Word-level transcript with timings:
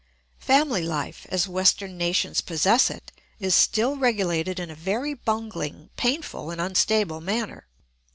Family 0.39 0.81
life, 0.81 1.27
as 1.29 1.47
Western 1.47 1.95
nations 1.95 2.41
possess 2.41 2.89
it, 2.89 3.11
is 3.39 3.53
still 3.53 3.97
regulated 3.97 4.59
in 4.59 4.71
a 4.71 4.75
very 4.75 5.13
bungling, 5.13 5.91
painful, 5.95 6.49
and 6.49 6.59
unstable 6.59 7.21
manner. 7.21 7.67